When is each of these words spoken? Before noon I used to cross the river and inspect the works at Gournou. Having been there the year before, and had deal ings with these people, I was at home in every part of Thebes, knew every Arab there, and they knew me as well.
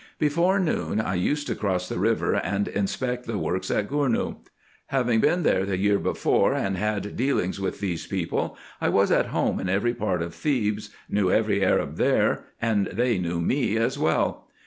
Before 0.17 0.59
noon 0.59 0.99
I 0.99 1.13
used 1.13 1.45
to 1.45 1.53
cross 1.53 1.87
the 1.87 1.99
river 1.99 2.33
and 2.33 2.67
inspect 2.67 3.27
the 3.27 3.37
works 3.37 3.69
at 3.69 3.87
Gournou. 3.87 4.37
Having 4.87 5.19
been 5.19 5.43
there 5.43 5.63
the 5.63 5.77
year 5.77 5.99
before, 5.99 6.55
and 6.55 6.75
had 6.75 7.15
deal 7.15 7.39
ings 7.39 7.59
with 7.59 7.79
these 7.79 8.07
people, 8.07 8.57
I 8.81 8.89
was 8.89 9.11
at 9.11 9.27
home 9.27 9.59
in 9.59 9.69
every 9.69 9.93
part 9.93 10.23
of 10.23 10.33
Thebes, 10.33 10.89
knew 11.07 11.31
every 11.31 11.63
Arab 11.63 11.97
there, 11.97 12.45
and 12.59 12.87
they 12.87 13.19
knew 13.19 13.39
me 13.41 13.77
as 13.77 13.99
well. 13.99 14.47